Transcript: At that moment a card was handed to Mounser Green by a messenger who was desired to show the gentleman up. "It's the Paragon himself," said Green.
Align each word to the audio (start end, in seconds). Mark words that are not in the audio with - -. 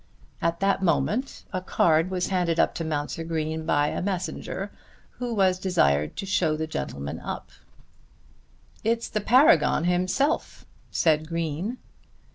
At 0.41 0.61
that 0.61 0.81
moment 0.81 1.43
a 1.53 1.61
card 1.61 2.09
was 2.09 2.29
handed 2.29 2.57
to 2.57 2.83
Mounser 2.83 3.23
Green 3.23 3.67
by 3.67 3.89
a 3.89 4.01
messenger 4.01 4.71
who 5.19 5.31
was 5.31 5.59
desired 5.59 6.15
to 6.15 6.25
show 6.25 6.57
the 6.57 6.65
gentleman 6.65 7.19
up. 7.19 7.51
"It's 8.83 9.07
the 9.07 9.21
Paragon 9.21 9.83
himself," 9.83 10.65
said 10.89 11.27
Green. 11.27 11.77